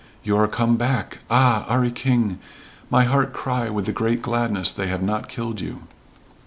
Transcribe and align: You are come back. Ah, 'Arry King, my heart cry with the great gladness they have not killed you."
You 0.23 0.35
are 0.37 0.47
come 0.47 0.77
back. 0.77 1.19
Ah, 1.29 1.63
'Arry 1.69 1.91
King, 1.91 2.39
my 2.89 3.03
heart 3.03 3.33
cry 3.33 3.69
with 3.69 3.85
the 3.85 3.91
great 3.91 4.23
gladness 4.23 4.71
they 4.71 4.87
have 4.87 5.03
not 5.03 5.29
killed 5.29 5.61
you." 5.61 5.83